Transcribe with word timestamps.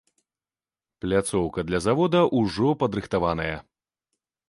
Пляцоўка 1.05 1.65
для 1.69 1.83
завода 1.89 2.19
ўжо 2.41 2.67
падрыхтаваная. 2.85 3.55